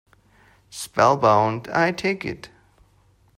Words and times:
Spell-bound, 0.71 1.67
I 1.67 1.91
take 1.91 2.25
it. 2.25 2.49